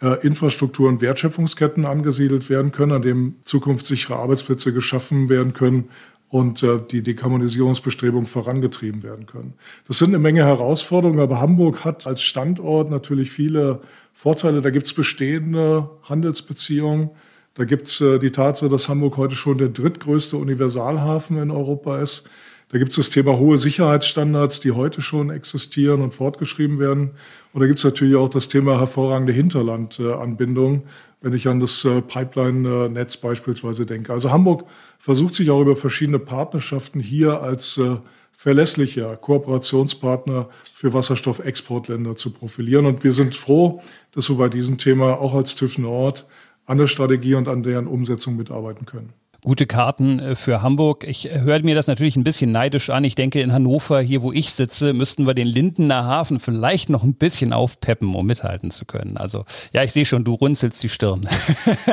Infrastruktur 0.07 0.89
und 0.89 1.01
Wertschöpfungsketten 1.01 1.85
angesiedelt 1.85 2.49
werden 2.49 2.71
können, 2.71 2.91
an 2.91 3.01
dem 3.01 3.35
zukunftssichere 3.45 4.15
Arbeitsplätze 4.15 4.73
geschaffen 4.73 5.29
werden 5.29 5.53
können 5.53 5.89
und 6.31 6.63
äh, 6.63 6.79
die 6.89 7.03
Dekarbonisierungsbestrebungen 7.03 8.25
vorangetrieben 8.25 9.03
werden 9.03 9.25
können. 9.25 9.53
Das 9.87 9.99
sind 9.99 10.09
eine 10.09 10.19
Menge 10.19 10.45
Herausforderungen, 10.45 11.19
aber 11.19 11.41
Hamburg 11.41 11.83
hat 11.83 12.07
als 12.07 12.21
Standort 12.23 12.89
natürlich 12.89 13.31
viele 13.31 13.81
Vorteile. 14.13 14.61
Da 14.61 14.69
gibt 14.69 14.87
es 14.87 14.93
bestehende 14.93 15.89
Handelsbeziehungen. 16.03 17.11
Da 17.53 17.65
gibt 17.65 17.89
es 17.89 17.99
äh, 17.99 18.17
die 18.17 18.31
Tatsache, 18.31 18.69
dass 18.69 18.87
Hamburg 18.87 19.17
heute 19.17 19.35
schon 19.35 19.57
der 19.57 19.69
drittgrößte 19.69 20.37
Universalhafen 20.37 21.37
in 21.37 21.51
Europa 21.51 21.99
ist. 22.01 22.29
Da 22.71 22.77
gibt 22.77 22.91
es 22.91 22.95
das 22.95 23.09
Thema 23.09 23.37
hohe 23.37 23.57
Sicherheitsstandards, 23.57 24.61
die 24.61 24.71
heute 24.71 25.01
schon 25.01 25.29
existieren 25.29 26.01
und 26.01 26.13
fortgeschrieben 26.13 26.79
werden. 26.79 27.11
Und 27.51 27.59
da 27.59 27.67
gibt 27.67 27.79
es 27.79 27.83
natürlich 27.83 28.15
auch 28.15 28.29
das 28.29 28.47
Thema 28.47 28.79
hervorragende 28.79 29.33
Hinterlandanbindung, 29.33 30.83
wenn 31.19 31.33
ich 31.33 31.49
an 31.49 31.59
das 31.59 31.83
äh, 31.83 32.01
Pipeline-Netz 32.01 33.17
beispielsweise 33.17 33.85
denke. 33.85 34.13
Also 34.13 34.31
Hamburg 34.31 34.63
versucht 34.99 35.35
sich 35.35 35.49
auch 35.51 35.59
über 35.59 35.75
verschiedene 35.75 36.17
Partnerschaften 36.17 37.01
hier 37.01 37.41
als 37.41 37.77
äh, 37.77 37.97
verlässlicher 38.31 39.17
Kooperationspartner 39.17 40.47
für 40.73 40.93
Wasserstoffexportländer 40.93 42.15
zu 42.15 42.31
profilieren. 42.31 42.85
Und 42.85 43.03
wir 43.03 43.11
sind 43.11 43.35
froh, 43.35 43.81
dass 44.13 44.29
wir 44.29 44.37
bei 44.37 44.47
diesem 44.47 44.77
Thema 44.77 45.19
auch 45.19 45.33
als 45.33 45.55
TÜV 45.55 45.77
Nord 45.77 46.25
an 46.67 46.77
der 46.77 46.87
Strategie 46.87 47.35
und 47.35 47.49
an 47.49 47.63
deren 47.63 47.87
Umsetzung 47.87 48.37
mitarbeiten 48.37 48.85
können 48.85 49.11
gute 49.43 49.65
Karten 49.65 50.19
äh, 50.19 50.35
für 50.35 50.61
Hamburg. 50.61 51.03
Ich 51.07 51.29
äh, 51.29 51.39
höre 51.41 51.63
mir 51.63 51.75
das 51.75 51.87
natürlich 51.87 52.15
ein 52.15 52.23
bisschen 52.23 52.51
neidisch 52.51 52.89
an. 52.89 53.03
Ich 53.03 53.15
denke, 53.15 53.41
in 53.41 53.51
Hannover, 53.51 54.01
hier 54.01 54.21
wo 54.21 54.31
ich 54.31 54.53
sitze, 54.53 54.93
müssten 54.93 55.25
wir 55.25 55.33
den 55.33 55.47
Lindener 55.47 56.05
Hafen 56.05 56.39
vielleicht 56.39 56.89
noch 56.89 57.03
ein 57.03 57.15
bisschen 57.15 57.53
aufpeppen, 57.53 58.13
um 58.13 58.25
mithalten 58.25 58.71
zu 58.71 58.85
können. 58.85 59.17
Also 59.17 59.45
ja, 59.73 59.83
ich 59.83 59.91
sehe 59.91 60.05
schon, 60.05 60.23
du 60.23 60.33
runzelst 60.33 60.83
die 60.83 60.89
Stirn. 60.89 61.27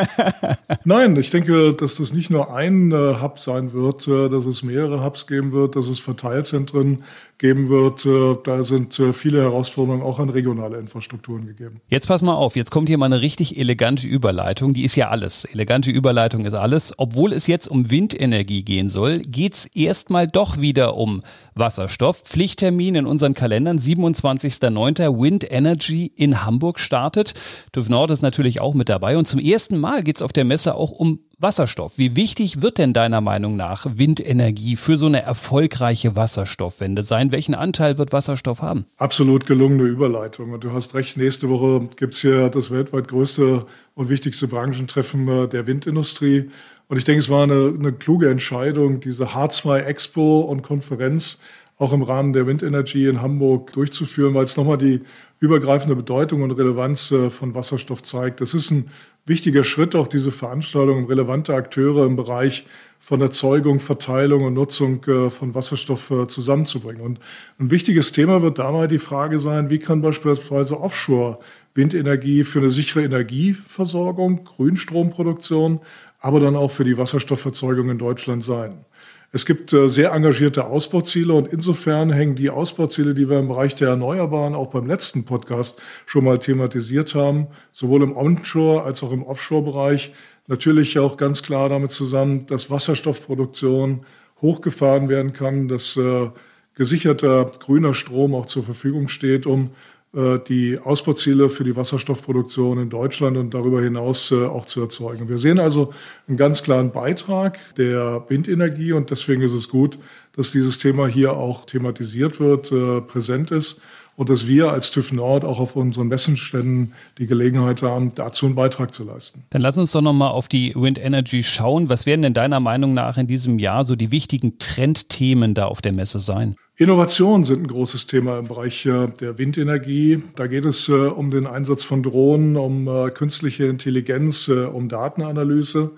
Nein, 0.84 1.16
ich 1.16 1.30
denke, 1.30 1.74
dass 1.74 1.96
das 1.96 2.12
nicht 2.12 2.30
nur 2.30 2.54
ein 2.54 2.92
äh, 2.92 3.20
Hub 3.20 3.40
sein 3.40 3.72
wird, 3.72 4.06
dass 4.06 4.44
es 4.44 4.62
mehrere 4.62 5.02
Hubs 5.02 5.26
geben 5.26 5.52
wird, 5.52 5.76
dass 5.76 5.88
es 5.88 5.98
Verteilzentren 5.98 7.04
geben 7.38 7.68
wird. 7.68 8.04
Äh, 8.04 8.36
da 8.44 8.62
sind 8.64 8.98
äh, 8.98 9.12
viele 9.12 9.40
Herausforderungen 9.40 10.02
auch 10.02 10.18
an 10.18 10.28
regionale 10.28 10.78
Infrastrukturen 10.78 11.46
gegeben. 11.46 11.80
Jetzt 11.88 12.08
pass 12.08 12.20
mal 12.20 12.34
auf, 12.34 12.56
jetzt 12.56 12.70
kommt 12.70 12.88
hier 12.88 12.98
mal 12.98 13.06
eine 13.06 13.20
richtig 13.20 13.58
elegante 13.58 14.06
Überleitung. 14.06 14.74
Die 14.74 14.84
ist 14.84 14.96
ja 14.96 15.08
alles. 15.08 15.44
Elegante 15.44 15.90
Überleitung 15.90 16.44
ist 16.44 16.54
alles. 16.54 16.92
Obwohl 16.98 17.32
es 17.32 17.46
jetzt 17.46 17.68
um 17.68 17.90
Windenergie 17.90 18.62
gehen 18.62 18.90
soll, 18.90 19.20
geht's 19.20 19.66
erstmal 19.66 20.26
doch 20.26 20.60
wieder 20.60 20.96
um 20.96 21.22
Wasserstoff. 21.54 22.22
Pflichttermin 22.24 22.96
in 22.96 23.06
unseren 23.06 23.34
Kalendern, 23.34 23.78
27.09. 23.78 25.20
Wind 25.20 25.50
Energy 25.50 26.12
in 26.16 26.44
Hamburg 26.44 26.80
startet. 26.80 27.34
TÜV 27.72 27.88
Nord 27.88 28.10
ist 28.10 28.22
natürlich 28.22 28.60
auch 28.60 28.74
mit 28.74 28.88
dabei. 28.88 29.16
Und 29.16 29.26
zum 29.26 29.40
ersten 29.40 29.78
Mal 29.78 30.02
geht's 30.02 30.22
auf 30.22 30.32
der 30.32 30.44
Messe 30.44 30.74
auch 30.74 30.90
um 30.90 31.20
Wasserstoff. 31.40 31.98
Wie 31.98 32.16
wichtig 32.16 32.62
wird 32.62 32.78
denn 32.78 32.92
deiner 32.92 33.20
Meinung 33.20 33.56
nach 33.56 33.86
Windenergie 33.88 34.74
für 34.74 34.96
so 34.96 35.06
eine 35.06 35.22
erfolgreiche 35.22 36.16
Wasserstoffwende 36.16 37.04
sein? 37.04 37.30
Welchen 37.30 37.54
Anteil 37.54 37.96
wird 37.96 38.12
Wasserstoff 38.12 38.60
haben? 38.60 38.86
Absolut 38.96 39.46
gelungene 39.46 39.84
Überleitung. 39.84 40.50
Und 40.50 40.64
du 40.64 40.72
hast 40.72 40.96
recht, 40.96 41.16
nächste 41.16 41.48
Woche 41.48 41.88
gibt's 41.94 42.22
hier 42.22 42.48
das 42.48 42.72
weltweit 42.72 43.06
größte 43.06 43.66
und 43.94 44.08
wichtigste 44.08 44.48
Branchentreffen 44.48 45.28
äh, 45.28 45.48
der 45.48 45.68
Windindustrie. 45.68 46.50
Und 46.88 46.96
ich 46.96 47.04
denke, 47.04 47.20
es 47.20 47.28
war 47.28 47.44
eine, 47.44 47.72
eine 47.78 47.92
kluge 47.92 48.28
Entscheidung, 48.28 48.98
diese 48.98 49.26
H2 49.26 49.78
Expo 49.82 50.40
und 50.40 50.62
Konferenz 50.62 51.38
auch 51.78 51.92
im 51.92 52.02
Rahmen 52.02 52.32
der 52.32 52.46
Windenergie 52.46 53.06
in 53.06 53.22
Hamburg 53.22 53.72
durchzuführen, 53.72 54.34
weil 54.34 54.44
es 54.44 54.56
nochmal 54.56 54.78
die 54.78 55.00
übergreifende 55.38 55.94
Bedeutung 55.94 56.42
und 56.42 56.50
Relevanz 56.50 57.12
äh, 57.12 57.30
von 57.30 57.54
Wasserstoff 57.54 58.02
zeigt. 58.02 58.40
Das 58.40 58.52
ist 58.52 58.72
ein 58.72 58.90
wichtiger 59.24 59.62
Schritt, 59.62 59.94
auch 59.94 60.08
diese 60.08 60.32
Veranstaltung, 60.32 60.98
um 60.98 61.04
relevante 61.04 61.54
Akteure 61.54 62.04
im 62.04 62.16
Bereich 62.16 62.66
von 62.98 63.20
Erzeugung, 63.20 63.78
Verteilung 63.78 64.44
und 64.44 64.54
Nutzung 64.54 65.04
äh, 65.04 65.30
von 65.30 65.54
Wasserstoff 65.54 66.10
äh, 66.10 66.26
zusammenzubringen. 66.26 67.02
Und 67.02 67.20
ein 67.60 67.70
wichtiges 67.70 68.10
Thema 68.10 68.42
wird 68.42 68.58
dabei 68.58 68.88
die 68.88 68.98
Frage 68.98 69.38
sein, 69.38 69.70
wie 69.70 69.78
kann 69.78 70.02
beispielsweise 70.02 70.80
Offshore 70.80 71.38
Windenergie 71.74 72.42
für 72.42 72.58
eine 72.58 72.70
sichere 72.70 73.04
Energieversorgung, 73.04 74.42
Grünstromproduktion, 74.42 75.78
aber 76.18 76.40
dann 76.40 76.56
auch 76.56 76.72
für 76.72 76.82
die 76.82 76.98
Wasserstoffverzeugung 76.98 77.88
in 77.90 77.98
Deutschland 77.98 78.42
sein. 78.42 78.84
Es 79.30 79.44
gibt 79.44 79.74
äh, 79.74 79.88
sehr 79.88 80.12
engagierte 80.12 80.64
Ausbauziele 80.64 81.34
und 81.34 81.48
insofern 81.48 82.10
hängen 82.10 82.34
die 82.34 82.48
Ausbauziele, 82.48 83.14
die 83.14 83.28
wir 83.28 83.38
im 83.38 83.48
Bereich 83.48 83.74
der 83.74 83.88
Erneuerbaren 83.88 84.54
auch 84.54 84.70
beim 84.70 84.86
letzten 84.86 85.26
Podcast 85.26 85.82
schon 86.06 86.24
mal 86.24 86.38
thematisiert 86.38 87.14
haben, 87.14 87.48
sowohl 87.70 88.02
im 88.02 88.16
Onshore 88.16 88.84
als 88.84 89.02
auch 89.02 89.12
im 89.12 89.22
Offshore-Bereich, 89.22 90.14
natürlich 90.46 90.98
auch 90.98 91.18
ganz 91.18 91.42
klar 91.42 91.68
damit 91.68 91.92
zusammen, 91.92 92.46
dass 92.46 92.70
Wasserstoffproduktion 92.70 94.06
hochgefahren 94.40 95.10
werden 95.10 95.34
kann, 95.34 95.68
dass 95.68 95.96
äh, 95.98 96.30
gesicherter 96.74 97.50
grüner 97.58 97.92
Strom 97.92 98.34
auch 98.34 98.46
zur 98.46 98.62
Verfügung 98.64 99.08
steht, 99.08 99.44
um 99.44 99.72
die 100.14 100.78
Ausbauziele 100.82 101.50
für 101.50 101.64
die 101.64 101.76
Wasserstoffproduktion 101.76 102.78
in 102.78 102.88
Deutschland 102.88 103.36
und 103.36 103.52
darüber 103.52 103.82
hinaus 103.82 104.30
äh, 104.30 104.46
auch 104.46 104.64
zu 104.64 104.80
erzeugen. 104.80 105.28
Wir 105.28 105.36
sehen 105.36 105.58
also 105.58 105.92
einen 106.26 106.38
ganz 106.38 106.62
klaren 106.62 106.92
Beitrag 106.92 107.58
der 107.76 108.24
Windenergie 108.28 108.92
und 108.92 109.10
deswegen 109.10 109.42
ist 109.42 109.52
es 109.52 109.68
gut, 109.68 109.98
dass 110.34 110.50
dieses 110.50 110.78
Thema 110.78 111.06
hier 111.08 111.34
auch 111.34 111.66
thematisiert 111.66 112.40
wird, 112.40 112.72
äh, 112.72 113.02
präsent 113.02 113.50
ist 113.50 113.80
und 114.18 114.30
dass 114.30 114.48
wir 114.48 114.72
als 114.72 114.90
TÜV 114.90 115.12
Nord 115.12 115.44
auch 115.44 115.60
auf 115.60 115.76
unseren 115.76 116.08
Messenständen 116.08 116.94
die 117.18 117.26
Gelegenheit 117.26 117.82
haben, 117.82 118.14
dazu 118.14 118.46
einen 118.46 118.54
Beitrag 118.56 118.94
zu 118.94 119.04
leisten. 119.04 119.44
Dann 119.50 119.62
lass 119.62 119.78
uns 119.78 119.92
doch 119.92 120.00
nochmal 120.00 120.30
auf 120.30 120.48
die 120.48 120.74
Wind 120.74 120.98
Energy 120.98 121.44
schauen. 121.44 121.88
Was 121.88 122.06
werden 122.06 122.22
denn 122.22 122.34
deiner 122.34 122.60
Meinung 122.60 122.94
nach 122.94 123.16
in 123.16 123.26
diesem 123.26 123.58
Jahr 123.58 123.84
so 123.84 123.94
die 123.94 124.10
wichtigen 124.10 124.58
Trendthemen 124.58 125.54
da 125.54 125.66
auf 125.66 125.82
der 125.82 125.92
Messe 125.92 126.18
sein? 126.18 126.56
Innovationen 126.80 127.42
sind 127.42 127.64
ein 127.64 127.66
großes 127.66 128.06
Thema 128.06 128.38
im 128.38 128.46
Bereich 128.46 128.86
äh, 128.86 129.08
der 129.08 129.36
Windenergie. 129.36 130.22
Da 130.36 130.46
geht 130.46 130.64
es 130.64 130.88
äh, 130.88 130.92
um 130.92 131.32
den 131.32 131.48
Einsatz 131.48 131.82
von 131.82 132.04
Drohnen, 132.04 132.56
um 132.56 132.86
äh, 132.86 133.10
künstliche 133.10 133.64
Intelligenz, 133.64 134.46
um 134.46 134.88
Datenanalyse. 134.88 135.90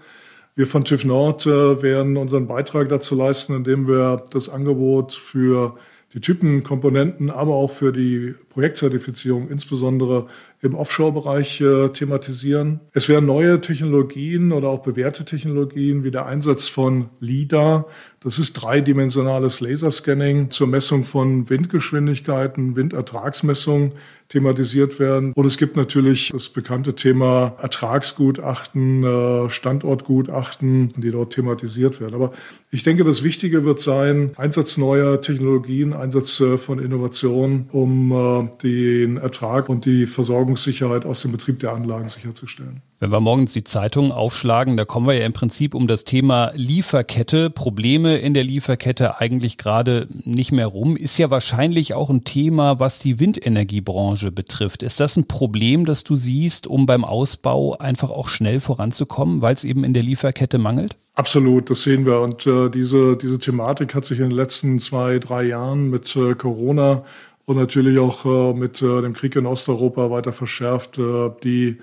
Wir 0.54 0.66
von 0.66 0.86
TÜV 0.86 1.04
Nord 1.04 1.46
werden 1.46 2.16
unseren 2.16 2.46
Beitrag 2.46 2.88
dazu 2.88 3.14
leisten, 3.14 3.54
indem 3.54 3.86
wir 3.86 4.24
das 4.30 4.48
Angebot 4.48 5.12
für 5.12 5.76
die 6.14 6.20
Typenkomponenten, 6.20 7.30
aber 7.30 7.54
auch 7.54 7.70
für 7.70 7.92
die 7.92 8.34
Projektzertifizierung, 8.48 9.48
insbesondere 9.48 10.26
im 10.62 10.74
Offshore-Bereich, 10.74 11.60
äh, 11.60 11.88
thematisieren. 11.88 12.80
Es 12.92 13.08
werden 13.08 13.26
neue 13.26 13.60
Technologien 13.60 14.52
oder 14.52 14.68
auch 14.68 14.82
bewährte 14.82 15.24
Technologien 15.24 16.04
wie 16.04 16.10
der 16.10 16.26
Einsatz 16.26 16.68
von 16.68 17.08
LIDAR. 17.20 17.86
Das 18.22 18.38
ist 18.38 18.52
dreidimensionales 18.52 19.62
Laserscanning 19.62 20.50
zur 20.50 20.66
Messung 20.66 21.04
von 21.04 21.48
Windgeschwindigkeiten, 21.48 22.76
Windertragsmessung 22.76 23.94
thematisiert 24.28 25.00
werden. 25.00 25.32
Und 25.32 25.46
es 25.46 25.56
gibt 25.56 25.74
natürlich 25.74 26.28
das 26.30 26.50
bekannte 26.50 26.94
Thema 26.94 27.56
Ertragsgutachten, 27.58 29.02
äh, 29.02 29.48
Standortgutachten, 29.48 30.92
die 30.98 31.10
dort 31.10 31.32
thematisiert 31.32 32.00
werden. 32.02 32.14
Aber 32.14 32.32
ich 32.70 32.82
denke, 32.82 33.04
das 33.04 33.22
Wichtige 33.22 33.64
wird 33.64 33.80
sein, 33.80 34.32
Einsatz 34.36 34.76
neuer 34.76 35.22
Technologien, 35.22 35.94
Einsatz 35.94 36.38
äh, 36.40 36.58
von 36.58 36.78
Innovationen, 36.78 37.68
um 37.72 38.50
den 38.62 39.16
Ertrag 39.16 39.68
und 39.68 39.84
die 39.84 40.06
Versorgungssicherheit 40.50 41.04
aus 41.04 41.22
dem 41.22 41.32
Betrieb 41.32 41.60
der 41.60 41.72
Anlagen 41.72 42.08
sicherzustellen. 42.08 42.82
Wenn 42.98 43.10
wir 43.10 43.20
morgens 43.20 43.52
die 43.52 43.64
Zeitung 43.64 44.12
aufschlagen, 44.12 44.76
da 44.76 44.84
kommen 44.84 45.06
wir 45.06 45.14
ja 45.14 45.24
im 45.24 45.32
Prinzip 45.32 45.74
um 45.74 45.86
das 45.86 46.04
Thema 46.04 46.52
Lieferkette, 46.54 47.50
Probleme 47.50 48.18
in 48.18 48.34
der 48.34 48.44
Lieferkette 48.44 49.20
eigentlich 49.20 49.56
gerade 49.56 50.08
nicht 50.24 50.52
mehr 50.52 50.66
rum. 50.66 50.96
Ist 50.96 51.18
ja 51.18 51.30
wahrscheinlich 51.30 51.94
auch 51.94 52.10
ein 52.10 52.24
Thema, 52.24 52.78
was 52.78 52.98
die 52.98 53.20
Windenergiebranche 53.20 54.32
betrifft. 54.32 54.82
Ist 54.82 55.00
das 55.00 55.16
ein 55.16 55.26
Problem, 55.26 55.86
das 55.86 56.04
du 56.04 56.16
siehst, 56.16 56.66
um 56.66 56.86
beim 56.86 57.04
Ausbau 57.04 57.78
einfach 57.78 58.10
auch 58.10 58.28
schnell 58.28 58.60
voranzukommen, 58.60 59.42
weil 59.42 59.54
es 59.54 59.64
eben 59.64 59.84
in 59.84 59.94
der 59.94 60.02
Lieferkette 60.02 60.58
mangelt? 60.58 60.96
Absolut, 61.14 61.70
das 61.70 61.82
sehen 61.82 62.06
wir. 62.06 62.20
Und 62.20 62.46
äh, 62.46 62.70
diese, 62.70 63.16
diese 63.16 63.38
Thematik 63.38 63.94
hat 63.94 64.04
sich 64.04 64.18
in 64.20 64.30
den 64.30 64.36
letzten 64.36 64.78
zwei, 64.78 65.18
drei 65.18 65.44
Jahren 65.44 65.90
mit 65.90 66.14
äh, 66.16 66.34
Corona 66.34 67.04
und 67.50 67.56
natürlich 67.56 67.98
auch 67.98 68.24
äh, 68.24 68.54
mit 68.54 68.80
äh, 68.80 69.02
dem 69.02 69.12
Krieg 69.12 69.34
in 69.34 69.44
Osteuropa 69.44 70.08
weiter 70.08 70.32
verschärft. 70.32 70.98
Äh, 70.98 71.30
die 71.42 71.78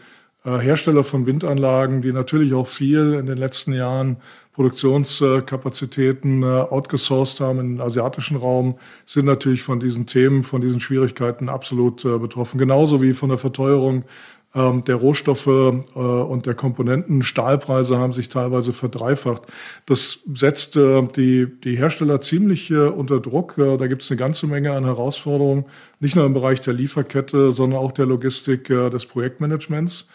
Hersteller 0.46 1.04
von 1.04 1.26
Windanlagen, 1.26 2.02
die 2.02 2.14
natürlich 2.14 2.54
auch 2.54 2.68
viel 2.68 3.16
in 3.16 3.26
den 3.26 3.38
letzten 3.38 3.74
Jahren 3.74 4.16
Produktionskapazitäten 4.54 6.42
outgesourced 6.46 7.42
haben 7.42 7.60
im 7.60 7.82
asiatischen 7.82 8.38
Raum, 8.38 8.80
sind 9.06 9.26
natürlich 9.26 9.62
von 9.62 9.82
diesen 9.82 10.06
Themen, 10.06 10.44
von 10.44 10.62
diesen 10.62 10.80
Schwierigkeiten 10.80 11.50
absolut 11.50 12.04
betroffen. 12.04 12.60
Genauso 12.60 13.02
wie 13.02 13.12
von 13.12 13.28
der 13.28 13.38
Verteuerung 13.38 14.06
ähm, 14.56 14.84
der 14.86 14.96
Rohstoffe 14.96 15.48
und 15.48 16.46
der 16.46 16.54
Komponenten. 16.54 17.22
Stahlpreise 17.22 17.98
haben 17.98 18.14
sich 18.14 18.30
teilweise 18.30 18.74
verdreifacht. 18.74 19.44
Das 19.86 20.20
setzt 20.34 20.76
die, 20.76 21.48
die 21.64 21.78
Hersteller 21.78 22.22
ziemlich 22.22 22.74
unter 22.74 23.20
Druck. 23.20 23.56
da 23.58 23.88
gibt 23.88 24.04
es 24.04 24.12
eine 24.12 24.18
ganze 24.18 24.48
Menge 24.48 24.72
an 24.72 24.86
Herausforderungen, 24.86 25.66
nicht 26.00 26.16
nur 26.16 26.26
im 26.26 26.34
Bereich 26.34 26.62
der 26.62 26.74
Lieferkette, 26.74 27.52
sondern 27.52 27.80
auch 27.80 27.92
der 27.92 28.06
Logistik 28.06 28.68
des 28.68 29.06
Projektmanagements. 29.06 30.08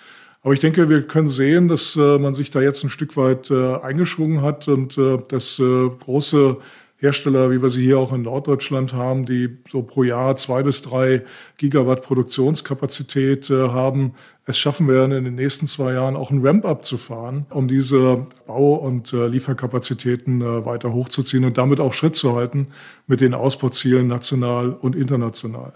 Aber 0.43 0.55
ich 0.55 0.61
denke, 0.61 0.89
wir 0.89 1.03
können 1.03 1.29
sehen, 1.29 1.69
dass 1.69 1.95
äh, 1.95 2.19
man 2.19 2.35
sich 2.35 2.51
da 2.51 2.61
jetzt 2.61 2.83
ein 2.83 2.91
Stück 2.91 3.17
weit 3.17 3.51
äh, 3.51 3.77
eingeschwungen 3.77 4.43
hat 4.43 4.67
und 4.67 4.99
äh, 4.99 5.19
äh, 5.61 5.89
große 5.89 6.57
Hersteller, 7.03 7.51
wie 7.51 7.61
wir 7.61 7.69
sie 7.69 7.83
hier 7.83 7.99
auch 7.99 8.13
in 8.13 8.23
Norddeutschland 8.23 8.95
haben, 8.95 9.27
die 9.27 9.59
so 9.69 9.83
pro 9.83 10.05
Jahr 10.05 10.37
zwei 10.37 10.63
bis 10.63 10.83
drei 10.83 11.25
Gigawatt 11.57 12.03
Produktionskapazität 12.03 13.51
äh, 13.51 13.69
haben, 13.71 14.15
es 14.47 14.57
schaffen 14.57 14.87
werden, 14.87 15.11
in 15.11 15.25
den 15.25 15.35
nächsten 15.35 15.67
zwei 15.67 15.95
Jahren 15.95 16.15
auch 16.15 16.31
ein 16.31 16.47
Ramp-up 16.47 16.85
zu 16.85 16.99
fahren, 16.99 17.47
um 17.51 17.67
diese 17.67 18.27
Bau- 18.47 18.77
und 18.77 19.13
äh, 19.13 19.27
Lieferkapazitäten 19.27 20.43
äh, 20.43 20.65
weiter 20.65 20.93
hochzuziehen 20.93 21.45
und 21.45 21.59
damit 21.59 21.81
auch 21.81 21.93
Schritt 21.93 22.15
zu 22.15 22.37
halten 22.37 22.69
mit 23.09 23.21
den 23.21 23.35
Ausbauzielen 23.35 24.07
national 24.07 24.71
und 24.71 24.95
international. 24.95 25.73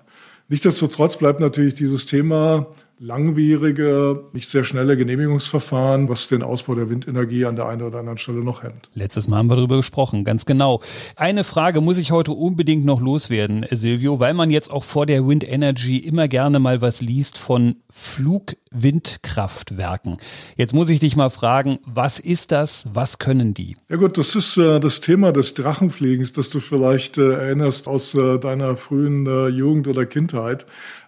Nichtsdestotrotz 0.49 1.17
bleibt 1.17 1.41
natürlich 1.41 1.75
dieses 1.75 2.07
Thema 2.07 2.69
langwierige, 2.99 4.25
nicht 4.33 4.49
sehr 4.49 4.65
schnelle 4.65 4.97
Genehmigungsverfahren, 4.97 6.09
was 6.09 6.29
den 6.29 6.43
Ausbau 6.43 6.75
der 6.75 6.89
Windenergie 6.89 7.45
an 7.45 7.55
der 7.55 7.67
einen 7.67 7.83
oder 7.83 7.99
anderen 7.99 8.17
Stelle 8.17 8.39
noch 8.39 8.63
hemmt. 8.63 8.89
Letztes 8.95 9.29
Mal 9.29 9.37
haben 9.37 9.51
wir 9.51 9.57
darüber 9.57 9.77
gesprochen, 9.77 10.25
ganz 10.25 10.47
genau. 10.47 10.81
Eine 11.15 11.45
Frage 11.45 11.83
muss 11.83 11.99
ich 11.99 12.11
heute 12.11 12.33
unbedingt 12.33 12.87
noch 12.87 13.03
loswerden, 13.03 13.67
Silvio, 13.71 14.19
weil 14.19 14.33
man 14.33 14.51
jetzt 14.51 14.71
auch 14.71 14.85
vor 14.85 15.05
der 15.05 15.27
Wind 15.27 15.47
Energy 15.47 15.99
immer 15.99 16.27
gerne 16.27 16.59
mal 16.59 16.81
was 16.81 17.03
liest 17.03 17.37
von 17.37 17.77
Flugwindkraftwerken. 17.91 20.17
Jetzt 20.57 20.73
muss 20.73 20.89
ich 20.89 20.99
dich 20.99 21.17
mal 21.17 21.29
fragen, 21.29 21.81
was 21.85 22.19
ist 22.19 22.51
das? 22.51 22.89
Was 22.95 23.19
können 23.19 23.53
die? 23.53 23.77
Ja 23.91 23.97
gut, 23.97 24.17
das 24.17 24.35
ist 24.35 24.57
äh, 24.57 24.81
das 24.81 25.03
Thema 25.03 25.33
des 25.33 25.53
Drachenfliegens, 25.53 26.33
das 26.33 26.49
du 26.49 26.61
vielleicht 26.61 27.19
äh, 27.19 27.35
erinnerst 27.35 27.89
aus 27.89 28.15
äh, 28.15 28.39
deiner 28.39 28.75
frühen 28.77 29.27
äh, 29.27 29.49
Jugend 29.49 29.87
oder 29.87 30.07
Kindheit. 30.07 30.65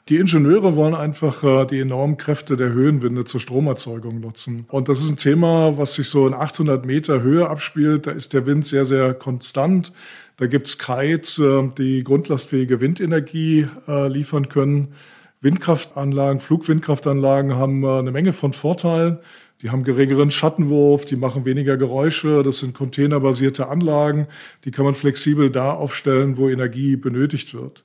Die 0.08 0.16
Ingenieure 0.16 0.74
wollen 0.74 0.94
einfach 0.94 1.44
äh, 1.44 1.66
die 1.66 1.80
enormen 1.80 2.16
Kräfte 2.16 2.56
der 2.56 2.70
Höhenwinde 2.70 3.26
zur 3.26 3.40
Stromerzeugung 3.40 4.20
nutzen. 4.20 4.64
Und 4.70 4.88
das 4.88 5.00
ist 5.00 5.10
ein 5.10 5.18
Thema, 5.18 5.76
was 5.76 5.94
sich 5.94 6.08
so 6.08 6.26
in 6.26 6.32
800 6.32 6.86
Meter 6.86 7.20
Höhe 7.20 7.46
abspielt. 7.46 8.06
Da 8.06 8.12
ist 8.12 8.32
der 8.32 8.46
Wind 8.46 8.64
sehr, 8.64 8.86
sehr 8.86 9.12
konstant. 9.12 9.92
Da 10.38 10.46
gibt's 10.46 10.78
Kites, 10.78 11.38
äh, 11.38 11.68
die 11.76 12.04
grundlastfähige 12.04 12.80
Windenergie 12.80 13.66
äh, 13.86 14.08
liefern 14.08 14.48
können. 14.48 14.94
Windkraftanlagen, 15.42 16.40
Flugwindkraftanlagen 16.40 17.54
haben 17.54 17.84
eine 17.84 18.10
Menge 18.10 18.32
von 18.32 18.54
Vorteilen. 18.54 19.18
Die 19.60 19.70
haben 19.70 19.84
geringeren 19.84 20.30
Schattenwurf, 20.30 21.04
die 21.04 21.16
machen 21.16 21.44
weniger 21.44 21.76
Geräusche. 21.76 22.42
Das 22.42 22.58
sind 22.58 22.74
containerbasierte 22.74 23.68
Anlagen. 23.68 24.26
Die 24.64 24.70
kann 24.70 24.86
man 24.86 24.94
flexibel 24.94 25.50
da 25.50 25.72
aufstellen, 25.72 26.38
wo 26.38 26.48
Energie 26.48 26.96
benötigt 26.96 27.54
wird. 27.54 27.84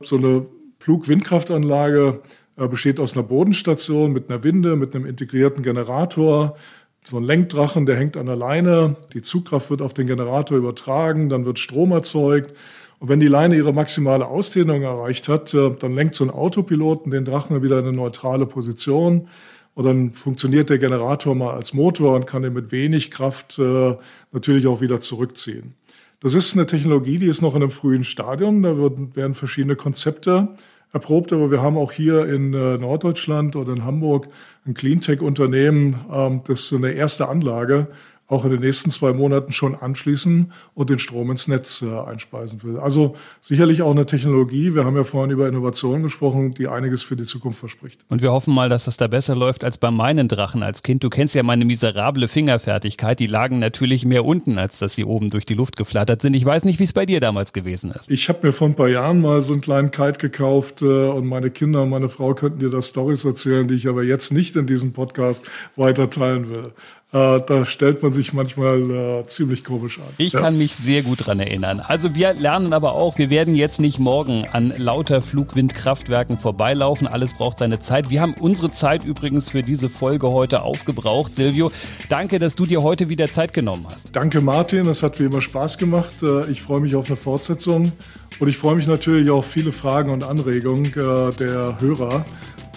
So 0.00 0.16
eine 0.16 0.46
Flugwindkraftanlage 0.84 2.20
äh, 2.58 2.68
besteht 2.68 3.00
aus 3.00 3.14
einer 3.14 3.22
Bodenstation 3.22 4.12
mit 4.12 4.28
einer 4.28 4.44
Winde, 4.44 4.76
mit 4.76 4.94
einem 4.94 5.06
integrierten 5.06 5.62
Generator, 5.62 6.58
so 7.06 7.16
ein 7.16 7.24
Lenkdrachen, 7.24 7.86
der 7.86 7.96
hängt 7.96 8.18
an 8.18 8.26
der 8.26 8.36
Leine. 8.36 8.96
Die 9.14 9.22
Zugkraft 9.22 9.70
wird 9.70 9.80
auf 9.80 9.94
den 9.94 10.06
Generator 10.06 10.58
übertragen, 10.58 11.30
dann 11.30 11.46
wird 11.46 11.58
Strom 11.58 11.92
erzeugt. 11.92 12.54
Und 12.98 13.08
wenn 13.08 13.18
die 13.18 13.28
Leine 13.28 13.56
ihre 13.56 13.72
maximale 13.72 14.26
Ausdehnung 14.26 14.82
erreicht 14.82 15.26
hat, 15.26 15.54
äh, 15.54 15.70
dann 15.70 15.94
lenkt 15.94 16.16
so 16.16 16.24
ein 16.24 16.30
Autopiloten 16.30 17.10
den 17.10 17.24
Drachen 17.24 17.62
wieder 17.62 17.78
in 17.78 17.86
eine 17.86 17.96
neutrale 17.96 18.44
Position. 18.44 19.28
Und 19.72 19.86
dann 19.86 20.12
funktioniert 20.12 20.68
der 20.68 20.78
Generator 20.78 21.34
mal 21.34 21.54
als 21.54 21.72
Motor 21.72 22.14
und 22.14 22.26
kann 22.26 22.44
ihn 22.44 22.52
mit 22.52 22.72
wenig 22.72 23.10
Kraft 23.10 23.58
äh, 23.58 23.96
natürlich 24.32 24.66
auch 24.66 24.82
wieder 24.82 25.00
zurückziehen. 25.00 25.76
Das 26.20 26.34
ist 26.34 26.54
eine 26.54 26.66
Technologie, 26.66 27.18
die 27.18 27.26
ist 27.28 27.40
noch 27.40 27.54
in 27.54 27.62
einem 27.62 27.70
frühen 27.70 28.04
Stadium. 28.04 28.62
Da 28.62 28.76
werden 28.78 29.34
verschiedene 29.34 29.76
Konzepte 29.76 30.50
erprobt, 30.94 31.32
aber 31.32 31.50
wir 31.50 31.60
haben 31.60 31.76
auch 31.76 31.92
hier 31.92 32.26
in 32.26 32.54
äh, 32.54 32.78
Norddeutschland 32.78 33.56
oder 33.56 33.72
in 33.72 33.84
Hamburg 33.84 34.28
ein 34.64 34.74
Cleantech-Unternehmen, 34.74 35.96
ähm, 36.10 36.40
das 36.46 36.72
eine 36.72 36.92
erste 36.92 37.28
Anlage 37.28 37.88
auch 38.34 38.44
in 38.44 38.50
den 38.50 38.60
nächsten 38.60 38.90
zwei 38.90 39.12
Monaten 39.12 39.52
schon 39.52 39.74
anschließen 39.74 40.52
und 40.74 40.90
den 40.90 40.98
Strom 40.98 41.30
ins 41.30 41.48
Netz 41.48 41.82
äh, 41.82 41.86
einspeisen 41.86 42.62
will. 42.62 42.78
Also 42.78 43.14
sicherlich 43.40 43.82
auch 43.82 43.92
eine 43.92 44.06
Technologie. 44.06 44.74
Wir 44.74 44.84
haben 44.84 44.96
ja 44.96 45.04
vorhin 45.04 45.30
über 45.30 45.48
Innovationen 45.48 46.02
gesprochen, 46.02 46.54
die 46.54 46.68
einiges 46.68 47.02
für 47.02 47.16
die 47.16 47.24
Zukunft 47.24 47.60
verspricht. 47.60 48.04
Und 48.08 48.22
wir 48.22 48.32
hoffen 48.32 48.52
mal, 48.52 48.68
dass 48.68 48.86
das 48.86 48.96
da 48.96 49.06
besser 49.06 49.36
läuft 49.36 49.64
als 49.64 49.78
bei 49.78 49.90
meinen 49.90 50.28
Drachen 50.28 50.62
als 50.62 50.82
Kind. 50.82 51.04
Du 51.04 51.10
kennst 51.10 51.34
ja 51.34 51.42
meine 51.42 51.64
miserable 51.64 52.28
Fingerfertigkeit. 52.28 53.20
Die 53.20 53.26
lagen 53.26 53.58
natürlich 53.58 54.04
mehr 54.04 54.24
unten, 54.24 54.58
als 54.58 54.80
dass 54.80 54.94
sie 54.94 55.04
oben 55.04 55.30
durch 55.30 55.46
die 55.46 55.54
Luft 55.54 55.76
geflattert 55.76 56.20
sind. 56.20 56.34
Ich 56.34 56.44
weiß 56.44 56.64
nicht, 56.64 56.80
wie 56.80 56.84
es 56.84 56.92
bei 56.92 57.06
dir 57.06 57.20
damals 57.20 57.52
gewesen 57.52 57.92
ist. 57.92 58.10
Ich 58.10 58.28
habe 58.28 58.46
mir 58.46 58.52
vor 58.52 58.68
ein 58.68 58.74
paar 58.74 58.88
Jahren 58.88 59.20
mal 59.20 59.40
so 59.40 59.52
einen 59.52 59.62
kleinen 59.62 59.90
Kite 59.90 60.18
gekauft 60.18 60.82
äh, 60.82 60.84
und 60.84 61.26
meine 61.26 61.50
Kinder 61.50 61.82
und 61.82 61.90
meine 61.90 62.08
Frau 62.08 62.34
könnten 62.34 62.58
dir 62.58 62.70
da 62.70 62.82
Stories 62.82 63.24
erzählen, 63.24 63.68
die 63.68 63.74
ich 63.74 63.88
aber 63.88 64.02
jetzt 64.02 64.32
nicht 64.32 64.56
in 64.56 64.66
diesem 64.66 64.92
Podcast 64.92 65.44
weiter 65.76 66.10
teilen 66.10 66.50
will. 66.50 66.72
Äh, 67.14 67.40
da 67.46 67.64
stellt 67.64 68.02
man 68.02 68.12
sich 68.12 68.32
manchmal 68.32 68.90
äh, 68.90 69.26
ziemlich 69.28 69.62
komisch 69.62 70.00
an. 70.00 70.06
Ich 70.18 70.32
ja? 70.32 70.40
kann 70.40 70.58
mich 70.58 70.74
sehr 70.74 71.02
gut 71.02 71.26
dran 71.26 71.38
erinnern. 71.38 71.80
Also 71.86 72.16
wir 72.16 72.34
lernen 72.34 72.72
aber 72.72 72.94
auch, 72.94 73.18
wir 73.18 73.30
werden 73.30 73.54
jetzt 73.54 73.78
nicht 73.78 74.00
morgen 74.00 74.48
an 74.50 74.74
lauter 74.76 75.22
Flugwindkraftwerken 75.22 76.38
vorbeilaufen. 76.38 77.06
Alles 77.06 77.32
braucht 77.34 77.58
seine 77.58 77.78
Zeit. 77.78 78.10
Wir 78.10 78.20
haben 78.20 78.34
unsere 78.40 78.72
Zeit 78.72 79.04
übrigens 79.04 79.48
für 79.48 79.62
diese 79.62 79.88
Folge 79.88 80.28
heute 80.30 80.62
aufgebraucht. 80.62 81.32
Silvio, 81.32 81.70
danke, 82.08 82.40
dass 82.40 82.56
du 82.56 82.66
dir 82.66 82.82
heute 82.82 83.08
wieder 83.08 83.30
Zeit 83.30 83.52
genommen 83.52 83.86
hast. 83.88 84.08
Danke, 84.12 84.40
Martin. 84.40 84.88
Es 84.88 85.04
hat 85.04 85.20
wie 85.20 85.26
immer 85.26 85.40
Spaß 85.40 85.78
gemacht. 85.78 86.16
Äh, 86.20 86.50
ich 86.50 86.62
freue 86.62 86.80
mich 86.80 86.96
auf 86.96 87.06
eine 87.06 87.16
Fortsetzung 87.16 87.92
und 88.40 88.48
ich 88.48 88.56
freue 88.56 88.74
mich 88.74 88.88
natürlich 88.88 89.30
auf 89.30 89.46
viele 89.46 89.70
Fragen 89.70 90.10
und 90.10 90.24
Anregungen 90.24 90.86
äh, 90.86 91.30
der 91.36 91.76
Hörer. 91.80 92.26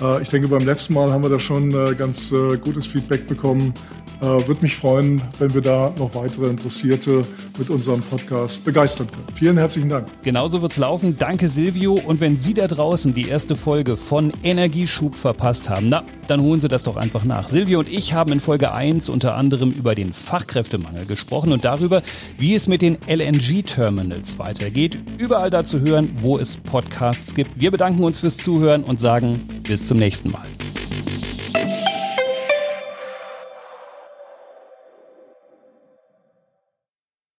Äh, 0.02 0.22
ich 0.22 0.30
denke, 0.30 0.48
beim 0.48 0.66
letzten 0.66 0.94
Mal 0.94 1.12
haben 1.12 1.24
wir 1.24 1.30
da 1.30 1.40
schon 1.40 1.70
ganz 1.98 2.30
gutes 2.64 2.88
Feedback 2.88 3.28
bekommen. 3.28 3.74
Äh, 4.20 4.26
Würde 4.48 4.62
mich 4.62 4.76
freuen, 4.76 5.22
wenn 5.38 5.54
wir 5.54 5.62
da 5.62 5.94
noch 6.00 6.16
weitere 6.16 6.48
Interessierte 6.48 7.22
mit 7.60 7.70
unserem 7.70 8.02
Podcast 8.02 8.66
begeistern 8.66 9.08
können. 9.12 9.28
Vielen 9.36 9.58
herzlichen 9.60 9.90
Dank. 9.90 10.08
Genauso 10.24 10.64
wird's 10.64 10.78
laufen. 10.78 11.18
Danke 11.20 11.50
Silvio. 11.50 11.94
Und 11.94 12.20
wenn 12.20 12.36
Sie 12.36 12.56
da 12.56 12.66
draußen 12.66 13.14
die 13.14 13.28
erste 13.28 13.56
Folge 13.56 13.96
von 13.96 14.34
Energieschub 14.42 15.16
verpasst 15.16 15.70
haben, 15.70 15.90
na, 15.90 16.04
dann 16.26 16.42
holen 16.42 16.60
Sie 16.60 16.68
das 16.68 16.82
doch 16.82 16.98
einfach 16.98 17.26
nach. 17.26 17.48
Silvio 17.48 17.80
und 17.80 17.90
ich 17.90 18.14
haben 18.16 18.32
in 18.32 18.40
Folge 18.40 18.74
1 18.74 19.08
unter 19.10 19.36
anderem 19.36 19.70
über 19.70 19.94
den 19.94 20.14
Fachkräftemangel 20.14 21.06
gesprochen 21.06 21.52
und 21.52 21.64
darüber, 21.64 22.02
wie 22.40 22.56
es 22.56 22.68
mit 22.68 22.82
den 22.82 22.98
LNG-Terminals 23.08 24.40
weitergeht. 24.40 24.98
Überall 25.20 25.52
da 25.52 25.64
zu 25.64 25.82
hören, 25.82 26.18
wo 26.22 26.40
es 26.40 26.58
Podcasts 26.58 27.36
gibt. 27.36 27.60
Wir 27.60 27.70
bedanken 27.70 28.04
uns 28.04 28.18
fürs 28.18 28.38
Zuhören 28.38 28.84
und 28.84 29.00
sagen 29.00 29.42
bis 29.62 29.87
zum 29.88 29.98
nächsten 29.98 30.32
Mal. 30.32 30.57